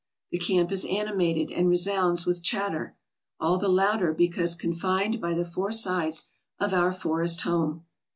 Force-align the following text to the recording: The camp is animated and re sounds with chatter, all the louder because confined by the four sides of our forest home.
The 0.31 0.39
camp 0.39 0.71
is 0.71 0.83
animated 0.85 1.51
and 1.51 1.69
re 1.69 1.75
sounds 1.77 2.25
with 2.25 2.41
chatter, 2.43 2.97
all 3.39 3.59
the 3.59 3.69
louder 3.69 4.13
because 4.15 4.55
confined 4.55 5.21
by 5.21 5.35
the 5.35 5.45
four 5.45 5.71
sides 5.71 6.31
of 6.59 6.73
our 6.73 6.91
forest 6.91 7.41
home. 7.41 7.85